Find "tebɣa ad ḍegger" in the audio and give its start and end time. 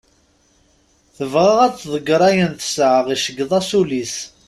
1.15-2.21